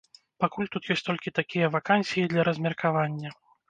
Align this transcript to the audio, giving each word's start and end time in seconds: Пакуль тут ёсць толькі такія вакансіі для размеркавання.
Пакуль 0.43 0.71
тут 0.77 0.89
ёсць 0.95 1.05
толькі 1.11 1.35
такія 1.41 1.71
вакансіі 1.79 2.29
для 2.35 2.51
размеркавання. 2.53 3.29